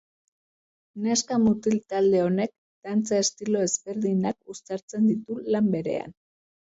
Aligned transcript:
Neska-mutil 1.07 1.75
talde 1.91 2.21
honek 2.27 2.51
dantza 2.87 3.19
estilo 3.23 3.61
ezberdinak 3.65 4.55
uztartzen 4.55 5.05
ditu 5.11 5.37
lan 5.57 5.69
berean. 5.77 6.17